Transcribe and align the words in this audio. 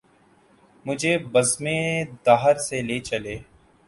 مجھے 0.85 1.17
بزم 1.31 1.65
دہر 2.25 2.55
سے 2.67 2.81
لے 2.81 2.99
چلے 2.99 3.35